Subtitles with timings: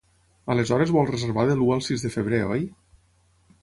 [0.53, 2.69] Aleshores vol reservar de l'u al sis de febrer, oi?